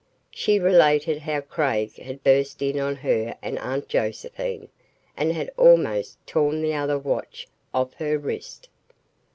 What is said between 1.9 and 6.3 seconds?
had burst in on her and Aunt Josephine and had almost